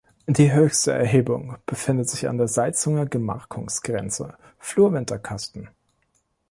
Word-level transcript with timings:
Die 0.25 0.51
höchste 0.51 0.93
Erhebung 0.93 1.59
befindet 1.67 2.09
sich 2.09 2.21
bei 2.23 2.29
an 2.29 2.39
der 2.39 2.47
Salzunger 2.47 3.05
Gemarkungsgrenze, 3.05 4.35
Flur 4.57 4.93
Winterkasten. 4.93 5.69